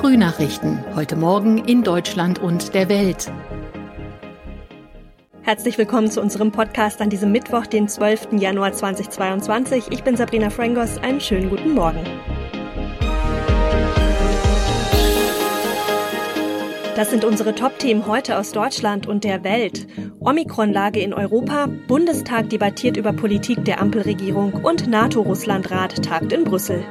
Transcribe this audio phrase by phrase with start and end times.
[0.00, 0.82] Frühnachrichten.
[0.96, 3.30] Heute Morgen in Deutschland und der Welt.
[5.42, 8.28] Herzlich willkommen zu unserem Podcast an diesem Mittwoch, den 12.
[8.38, 9.88] Januar 2022.
[9.90, 10.96] Ich bin Sabrina Frangos.
[10.96, 12.00] Einen schönen guten Morgen.
[16.96, 19.86] Das sind unsere Top-Themen heute aus Deutschland und der Welt.
[20.20, 26.86] Omikron-Lage in Europa, Bundestag debattiert über Politik der Ampelregierung und NATO-Russland-Rat tagt in Brüssel.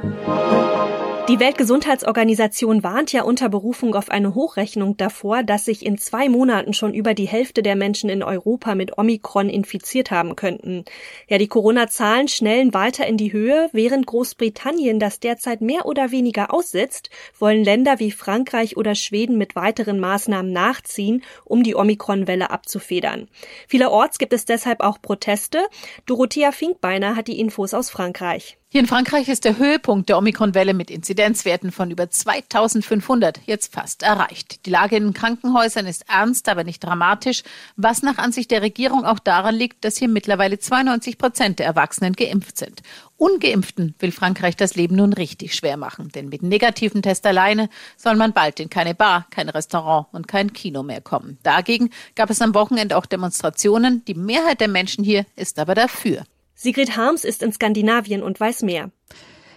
[1.30, 6.74] Die Weltgesundheitsorganisation warnt ja unter Berufung auf eine Hochrechnung davor, dass sich in zwei Monaten
[6.74, 10.84] schon über die Hälfte der Menschen in Europa mit Omikron infiziert haben könnten.
[11.28, 13.70] Ja, die Corona-Zahlen schnellen weiter in die Höhe.
[13.72, 19.54] Während Großbritannien das derzeit mehr oder weniger aussetzt, wollen Länder wie Frankreich oder Schweden mit
[19.54, 23.28] weiteren Maßnahmen nachziehen, um die Omikron-Welle abzufedern.
[23.68, 25.60] Vielerorts gibt es deshalb auch Proteste.
[26.06, 28.56] Dorothea Finkbeiner hat die Infos aus Frankreich.
[28.72, 34.04] Hier in Frankreich ist der Höhepunkt der Omikron-Welle mit Inzidenzwerten von über 2500 jetzt fast
[34.04, 34.64] erreicht.
[34.64, 37.42] Die Lage in den Krankenhäusern ist ernst, aber nicht dramatisch,
[37.74, 42.12] was nach Ansicht der Regierung auch daran liegt, dass hier mittlerweile 92 Prozent der Erwachsenen
[42.12, 42.82] geimpft sind.
[43.16, 48.14] Ungeimpften will Frankreich das Leben nun richtig schwer machen, denn mit negativen Test alleine soll
[48.14, 51.38] man bald in keine Bar, kein Restaurant und kein Kino mehr kommen.
[51.42, 54.04] Dagegen gab es am Wochenende auch Demonstrationen.
[54.04, 56.22] Die Mehrheit der Menschen hier ist aber dafür.
[56.62, 58.90] Sigrid Harms ist in Skandinavien und weiß mehr.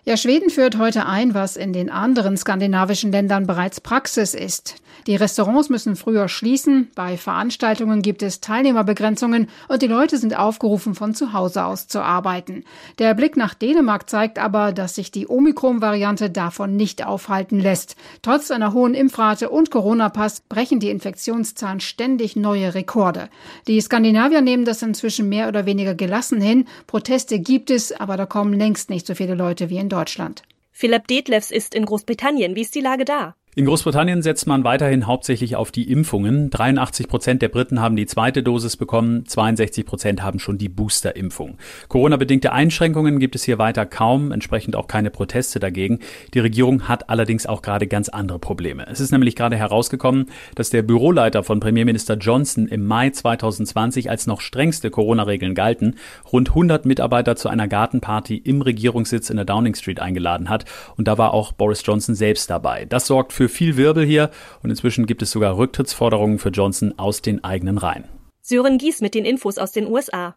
[0.06, 4.76] Ja, Schweden führt heute ein, was in den anderen skandinavischen Ländern bereits Praxis ist.
[5.08, 10.96] Die Restaurants müssen früher schließen, bei Veranstaltungen gibt es Teilnehmerbegrenzungen und die Leute sind aufgerufen,
[10.96, 12.64] von zu Hause aus zu arbeiten.
[13.00, 17.96] Der Blick nach Dänemark zeigt aber, dass sich die Omikron-Variante davon nicht aufhalten lässt.
[18.22, 23.30] Trotz einer hohen Impfrate und Corona-Pass brechen die Infektionszahlen ständig neue Rekorde.
[23.68, 26.66] Die Skandinavier nehmen das inzwischen mehr oder weniger gelassen hin.
[26.88, 30.42] Proteste gibt es, aber da kommen längst nicht so viele Leute wie in Deutschland.
[30.72, 32.56] Philipp Detlefs ist in Großbritannien.
[32.56, 33.36] Wie ist die Lage da?
[33.56, 36.50] In Großbritannien setzt man weiterhin hauptsächlich auf die Impfungen.
[36.50, 41.60] 83 Prozent der Briten haben die zweite Dosis bekommen, 62 Prozent haben schon die Boosterimpfung.
[41.88, 46.00] Corona-bedingte Einschränkungen gibt es hier weiter kaum, entsprechend auch keine Proteste dagegen.
[46.34, 48.88] Die Regierung hat allerdings auch gerade ganz andere Probleme.
[48.90, 54.26] Es ist nämlich gerade herausgekommen, dass der Büroleiter von Premierminister Johnson im Mai 2020 als
[54.26, 55.98] noch strengste Corona-Regeln galten,
[56.32, 60.66] rund 100 Mitarbeiter zu einer Gartenparty im Regierungssitz in der Downing Street eingeladen hat.
[60.98, 62.86] Und da war auch Boris Johnson selbst dabei.
[62.86, 64.32] Das sorgt für für viel Wirbel hier
[64.62, 68.06] und inzwischen gibt es sogar Rücktrittsforderungen für Johnson aus den eigenen Reihen.
[68.42, 70.36] Sören Gies mit den Infos aus den USA.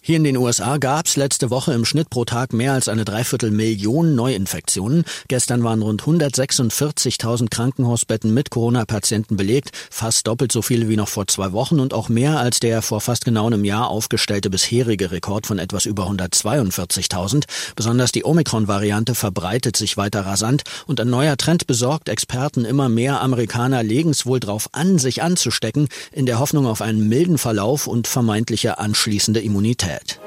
[0.00, 3.04] Hier in den USA gab es letzte Woche im Schnitt pro Tag mehr als eine
[3.04, 5.04] Dreiviertelmillion Neuinfektionen.
[5.28, 11.26] Gestern waren rund 146.000 Krankenhausbetten mit Corona-Patienten belegt, fast doppelt so viele wie noch vor
[11.26, 15.46] zwei Wochen und auch mehr als der vor fast genau einem Jahr aufgestellte bisherige Rekord
[15.46, 17.44] von etwas über 142.000.
[17.76, 23.20] Besonders die Omikron-Variante verbreitet sich weiter rasant und ein neuer Trend besorgt Experten immer mehr
[23.20, 27.86] Amerikaner legen es wohl drauf an, sich anzustecken, in der Hoffnung auf einen milden Verlauf
[27.86, 29.57] und vermeintliche anschließende Immunität.
[29.58, 30.20] Immunität.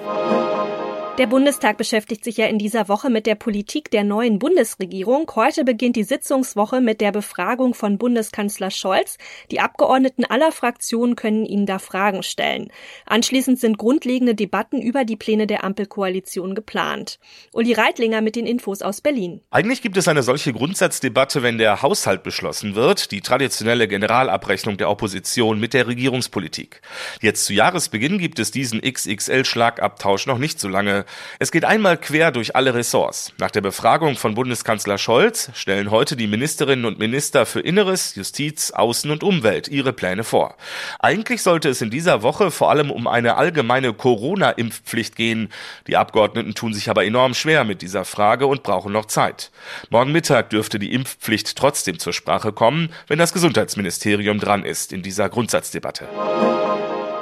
[1.17, 5.29] Der Bundestag beschäftigt sich ja in dieser Woche mit der Politik der neuen Bundesregierung.
[5.35, 9.17] Heute beginnt die Sitzungswoche mit der Befragung von Bundeskanzler Scholz.
[9.51, 12.71] Die Abgeordneten aller Fraktionen können ihm da Fragen stellen.
[13.05, 17.19] Anschließend sind grundlegende Debatten über die Pläne der Ampelkoalition geplant.
[17.51, 19.41] Uli Reitlinger mit den Infos aus Berlin.
[19.51, 24.89] Eigentlich gibt es eine solche Grundsatzdebatte, wenn der Haushalt beschlossen wird, die traditionelle Generalabrechnung der
[24.89, 26.81] Opposition mit der Regierungspolitik.
[27.19, 31.00] Jetzt zu Jahresbeginn gibt es diesen XXL-Schlagabtausch noch nicht so lange
[31.39, 33.33] es geht einmal quer durch alle Ressorts.
[33.37, 38.71] Nach der Befragung von Bundeskanzler Scholz stellen heute die Ministerinnen und Minister für Inneres, Justiz,
[38.71, 40.55] Außen und Umwelt ihre Pläne vor.
[40.99, 45.49] Eigentlich sollte es in dieser Woche vor allem um eine allgemeine Corona-Impfpflicht gehen.
[45.87, 49.51] Die Abgeordneten tun sich aber enorm schwer mit dieser Frage und brauchen noch Zeit.
[49.89, 55.01] Morgen Mittag dürfte die Impfpflicht trotzdem zur Sprache kommen, wenn das Gesundheitsministerium dran ist in
[55.01, 56.07] dieser Grundsatzdebatte.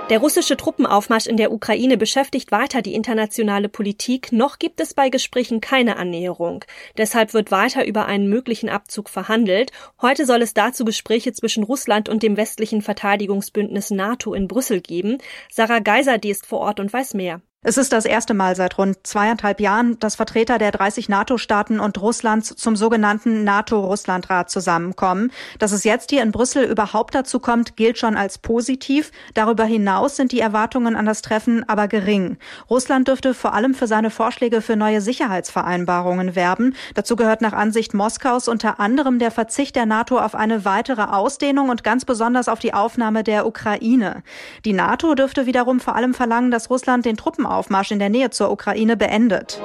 [0.09, 4.31] Der russische Truppenaufmarsch in der Ukraine beschäftigt weiter die internationale Politik.
[4.31, 6.65] Noch gibt es bei Gesprächen keine Annäherung.
[6.97, 9.71] Deshalb wird weiter über einen möglichen Abzug verhandelt.
[10.01, 15.19] Heute soll es dazu Gespräche zwischen Russland und dem westlichen Verteidigungsbündnis NATO in Brüssel geben.
[15.51, 17.43] Sarah Geiser, die ist vor Ort und weiß mehr.
[17.61, 22.01] Es ist das erste Mal seit rund zweieinhalb Jahren, dass Vertreter der 30 NATO-Staaten und
[22.01, 25.29] Russlands zum sogenannten NATO-Russland-Rat zusammenkommen.
[25.57, 29.11] Dass es jetzt hier in Brüssel überhaupt dazu kommt, gilt schon als positiv.
[29.33, 32.37] Darüber hinaus sind die Erwartungen an das Treffen aber gering.
[32.69, 36.77] Russland dürfte vor allem für seine Vorschläge für neue Sicherheitsvereinbarungen werben.
[36.93, 41.67] Dazu gehört nach Ansicht Moskaus unter anderem der Verzicht der NATO auf eine weitere Ausdehnung
[41.67, 44.23] und ganz besonders auf die Aufnahme der Ukraine.
[44.63, 48.29] Die NATO dürfte wiederum vor allem verlangen, dass Russland den Truppen Truppenaufmarsch in der Nähe
[48.29, 49.59] zur Ukraine beendet.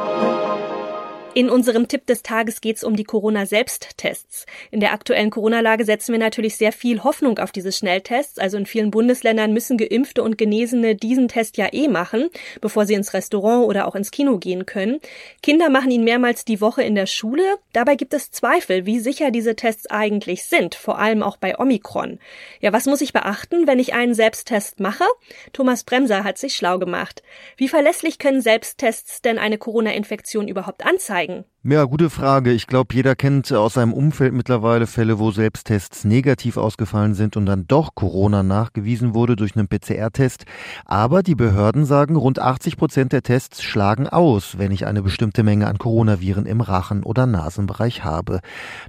[1.36, 4.46] In unserem Tipp des Tages geht es um die Corona-Selbsttests.
[4.70, 8.38] In der aktuellen Corona-Lage setzen wir natürlich sehr viel Hoffnung auf diese Schnelltests.
[8.38, 12.28] Also in vielen Bundesländern müssen Geimpfte und Genesene diesen Test ja eh machen,
[12.60, 15.00] bevor sie ins Restaurant oder auch ins Kino gehen können.
[15.42, 17.42] Kinder machen ihn mehrmals die Woche in der Schule.
[17.72, 22.20] Dabei gibt es Zweifel, wie sicher diese Tests eigentlich sind, vor allem auch bei Omikron.
[22.60, 25.04] Ja, was muss ich beachten, wenn ich einen Selbsttest mache?
[25.52, 27.25] Thomas Bremser hat sich schlau gemacht.
[27.56, 31.24] Wie verlässlich können Selbsttests denn eine Corona-Infektion überhaupt anzeigen?
[31.26, 31.44] Zeigen?
[31.67, 32.53] Ja, gute Frage.
[32.53, 37.47] Ich glaube, jeder kennt aus seinem Umfeld mittlerweile Fälle, wo Selbsttests negativ ausgefallen sind und
[37.47, 40.44] dann doch Corona nachgewiesen wurde durch einen PCR-Test.
[40.85, 45.43] Aber die Behörden sagen, rund 80 Prozent der Tests schlagen aus, wenn ich eine bestimmte
[45.43, 48.41] Menge an Coronaviren im Rachen- oder Nasenbereich habe.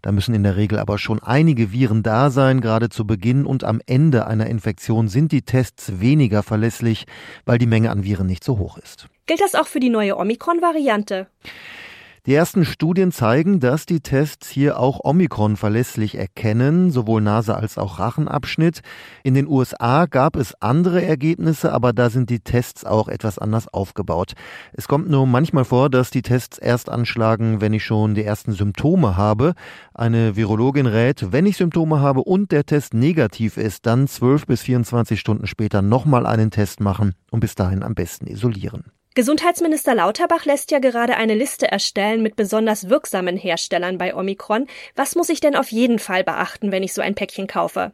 [0.02, 2.60] Da müssen in der Regel aber schon einige Viren da sein.
[2.60, 7.06] Gerade zu Beginn und am Ende einer Infektion sind die Tests weniger verlässlich,
[7.46, 9.08] weil die Menge an Viren nicht so hoch ist.
[9.28, 11.28] Gilt das auch für die neue Omikron-Variante?
[12.26, 17.78] Die ersten Studien zeigen, dass die Tests hier auch Omikron verlässlich erkennen, sowohl Nase als
[17.78, 18.82] auch Rachenabschnitt.
[19.24, 23.68] In den USA gab es andere Ergebnisse, aber da sind die Tests auch etwas anders
[23.68, 24.34] aufgebaut.
[24.74, 28.54] Es kommt nur manchmal vor, dass die Tests erst anschlagen, wenn ich schon die ersten
[28.54, 29.54] Symptome habe.
[29.94, 34.64] Eine Virologin rät, wenn ich Symptome habe und der Test negativ ist, dann 12 bis
[34.64, 38.86] 24 Stunden später nochmal einen Test machen und bis dahin am besten isolieren.
[39.16, 44.68] Gesundheitsminister Lauterbach lässt ja gerade eine Liste erstellen mit besonders wirksamen Herstellern bei Omikron.
[44.94, 47.94] Was muss ich denn auf jeden Fall beachten, wenn ich so ein Päckchen kaufe?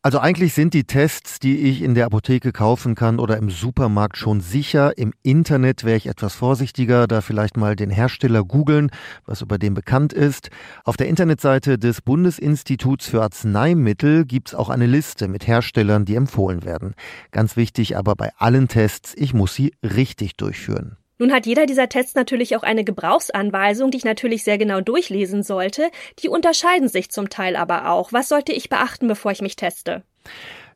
[0.00, 4.16] Also eigentlich sind die Tests, die ich in der Apotheke kaufen kann oder im Supermarkt
[4.16, 4.96] schon sicher.
[4.96, 8.90] Im Internet wäre ich etwas vorsichtiger, da vielleicht mal den Hersteller googeln,
[9.26, 10.50] was über den bekannt ist.
[10.84, 16.14] Auf der Internetseite des Bundesinstituts für Arzneimittel gibt es auch eine Liste mit Herstellern, die
[16.14, 16.94] empfohlen werden.
[17.32, 20.96] Ganz wichtig aber bei allen Tests, ich muss sie richtig durchführen.
[21.18, 25.42] Nun hat jeder dieser Tests natürlich auch eine Gebrauchsanweisung, die ich natürlich sehr genau durchlesen
[25.42, 25.90] sollte.
[26.20, 28.12] Die unterscheiden sich zum Teil aber auch.
[28.12, 30.02] Was sollte ich beachten, bevor ich mich teste?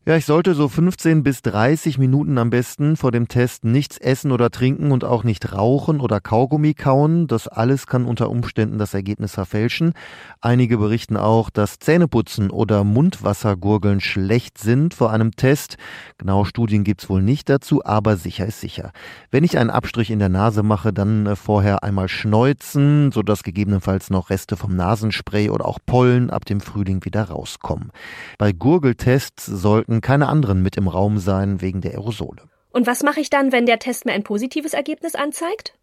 [0.05, 4.33] Ja, ich sollte so 15 bis 30 Minuten am besten vor dem Test nichts essen
[4.33, 7.29] oder trinken und auch nicht rauchen oder Kaugummi kauen.
[7.29, 9.93] Das alles kann unter Umständen das Ergebnis verfälschen.
[10.41, 15.77] Einige berichten auch, dass Zähneputzen oder Mundwassergurgeln schlecht sind vor einem Test.
[16.19, 18.91] Genaue Studien gibt's wohl nicht dazu, aber sicher ist sicher.
[19.31, 24.11] Wenn ich einen Abstrich in der Nase mache, dann äh, vorher einmal schneuzen, sodass gegebenenfalls
[24.11, 27.93] noch Reste vom Nasenspray oder auch Pollen ab dem Frühling wieder rauskommen.
[28.37, 32.43] Bei Gurgeltests sollten sollten keine anderen mit im Raum sein wegen der Aerosole.
[32.73, 35.75] Und was mache ich dann, wenn der Test mir ein positives Ergebnis anzeigt?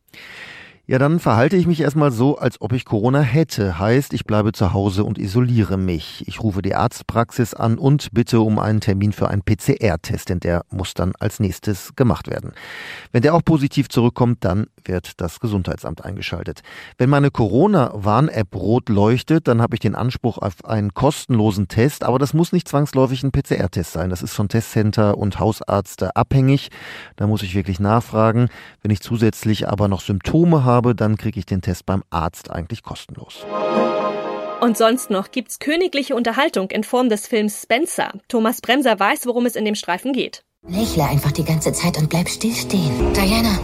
[0.89, 3.77] Ja, dann verhalte ich mich erstmal so, als ob ich Corona hätte.
[3.77, 6.27] Heißt, ich bleibe zu Hause und isoliere mich.
[6.27, 10.65] Ich rufe die Arztpraxis an und bitte um einen Termin für einen PCR-Test, denn der
[10.71, 12.53] muss dann als nächstes gemacht werden.
[13.11, 16.61] Wenn der auch positiv zurückkommt, dann wird das Gesundheitsamt eingeschaltet.
[16.97, 22.17] Wenn meine Corona-Warn-App rot leuchtet, dann habe ich den Anspruch auf einen kostenlosen Test, aber
[22.17, 24.09] das muss nicht zwangsläufig ein PCR-Test sein.
[24.09, 26.71] Das ist von Testcenter und Hausarzt abhängig.
[27.15, 28.49] Da muss ich wirklich nachfragen.
[28.81, 32.49] Wenn ich zusätzlich aber noch Symptome habe, habe, dann kriege ich den Test beim Arzt
[32.49, 33.45] eigentlich kostenlos.
[34.61, 38.11] Und sonst noch gibt's königliche Unterhaltung in Form des Films Spencer.
[38.29, 40.43] Thomas Bremser weiß, worum es in dem Streifen geht.
[40.67, 43.13] Lächle einfach die ganze Zeit und bleib stillstehen.
[43.13, 43.59] Diana,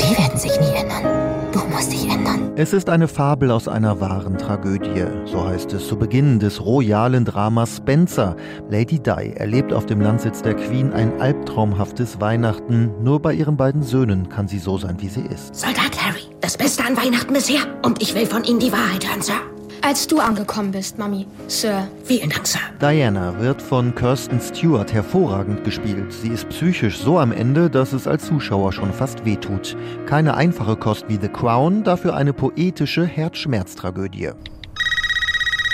[0.00, 1.28] die werden sich nie ändern.
[1.52, 2.52] Du musst dich ändern.
[2.56, 5.06] Es ist eine Fabel aus einer wahren Tragödie.
[5.24, 8.36] So heißt es zu Beginn des royalen Dramas Spencer.
[8.68, 12.90] Lady Di erlebt auf dem Landsitz der Queen ein albtraumhaftes Weihnachten.
[13.02, 15.54] Nur bei ihren beiden Söhnen kann sie so sein, wie sie ist.
[15.54, 16.17] Soldat Harry,
[16.48, 17.60] das Beste an Weihnachten bisher.
[17.82, 19.34] Und ich will von Ihnen die Wahrheit hören, Sir.
[19.82, 21.26] Als du angekommen bist, Mami.
[21.46, 21.86] Sir.
[22.04, 22.60] Vielen Dank, Sir.
[22.80, 26.10] Diana wird von Kirsten Stewart hervorragend gespielt.
[26.10, 29.76] Sie ist psychisch so am Ende, dass es als Zuschauer schon fast wehtut.
[30.06, 34.30] Keine einfache Kost wie The Crown, dafür eine poetische Herzschmerztragödie.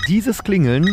[0.08, 0.92] Dieses Klingeln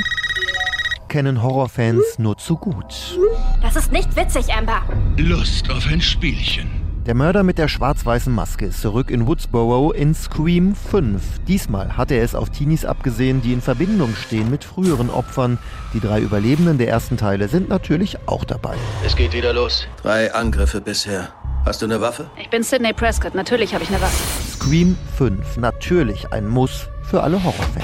[1.07, 3.17] kennen Horrorfans nur zu gut.
[3.63, 4.83] Das ist nicht witzig, Amber.
[5.17, 6.80] Lust auf ein Spielchen.
[7.07, 11.19] Der Mörder mit der schwarz-weißen Maske ist zurück in Woodsboro in Scream 5.
[11.47, 15.57] Diesmal hat er es auf Teenies abgesehen, die in Verbindung stehen mit früheren Opfern.
[15.95, 18.75] Die drei Überlebenden der ersten Teile sind natürlich auch dabei.
[19.03, 19.87] Es geht wieder los.
[20.03, 21.29] Drei Angriffe bisher.
[21.65, 22.29] Hast du eine Waffe?
[22.39, 23.33] Ich bin Sidney Prescott.
[23.33, 24.21] Natürlich habe ich eine Waffe.
[24.51, 25.57] Scream 5.
[25.57, 27.83] Natürlich ein Muss für alle Horrorfans.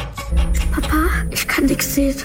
[0.71, 0.95] Papa,
[1.31, 2.15] ich kann nichts sehen.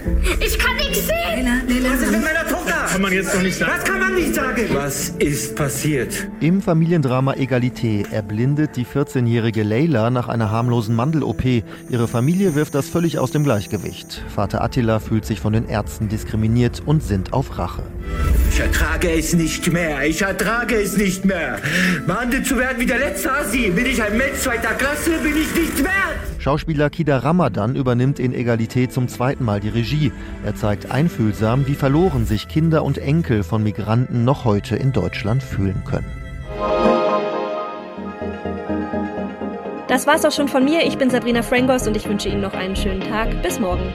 [0.40, 1.16] Ich kann nichts sehen!
[1.36, 2.61] Lena, Lena, was ist mit meiner Tochter?
[2.92, 3.72] Kann man jetzt doch nicht sagen.
[3.74, 4.66] Das kann man nicht sagen.
[4.74, 6.28] Was ist passiert?
[6.40, 11.42] Im Familiendrama Egalité erblindet die 14-jährige Leila nach einer harmlosen Mandel-OP.
[11.88, 14.22] Ihre Familie wirft das völlig aus dem Gleichgewicht.
[14.34, 17.82] Vater Attila fühlt sich von den Ärzten diskriminiert und sind auf Rache.
[18.50, 20.04] Ich ertrage es nicht mehr.
[20.04, 21.60] Ich ertrage es nicht mehr.
[22.06, 23.70] Behandelt zu werden wie der letzte Asi.
[23.70, 25.12] Bin ich ein Mensch zweiter Klasse?
[25.22, 26.31] Bin ich nicht wert.
[26.42, 30.10] Schauspieler Kida Ramadan übernimmt in Egalität zum zweiten Mal die Regie.
[30.44, 35.40] Er zeigt einfühlsam, wie verloren sich Kinder und Enkel von Migranten noch heute in Deutschland
[35.40, 36.10] fühlen können.
[39.86, 40.84] Das war's auch schon von mir.
[40.84, 43.40] Ich bin Sabrina Frangos und ich wünsche Ihnen noch einen schönen Tag.
[43.44, 43.94] Bis morgen.